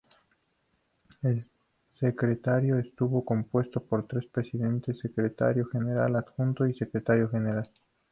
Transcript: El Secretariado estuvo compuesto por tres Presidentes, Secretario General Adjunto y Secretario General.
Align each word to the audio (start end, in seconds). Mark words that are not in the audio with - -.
El 1.21 1.45
Secretariado 1.99 2.79
estuvo 2.79 3.23
compuesto 3.23 3.83
por 3.85 4.07
tres 4.07 4.25
Presidentes, 4.25 4.97
Secretario 4.97 5.67
General 5.67 6.15
Adjunto 6.15 6.65
y 6.65 6.73
Secretario 6.73 7.29
General. 7.29 7.69